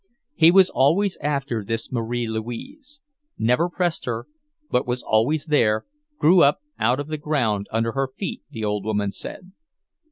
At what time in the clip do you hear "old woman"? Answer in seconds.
8.65-9.11